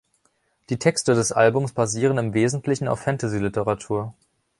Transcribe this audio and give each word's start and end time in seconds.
Die 0.71 0.79
Texte 0.79 1.13
des 1.13 1.31
Albums 1.31 1.73
basieren 1.73 2.17
im 2.17 2.33
Wesentlichen 2.33 2.87
auf 2.87 3.01
Fantasyliteratur. 3.01 4.15